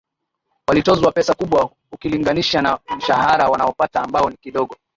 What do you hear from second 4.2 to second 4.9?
ni kidogo